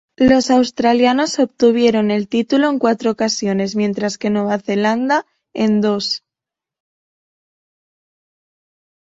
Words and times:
Los 0.17 0.49
australianos 0.49 1.37
obtuvieron 1.37 2.09
el 2.09 2.27
título 2.27 2.67
en 2.71 2.79
cuatro 2.79 3.11
ocasiones, 3.11 3.75
mientras 3.75 4.17
que 4.17 4.31
Nueva 4.31 4.57
Zelanda 4.57 5.27
en 5.53 5.79
dos. 5.79 6.23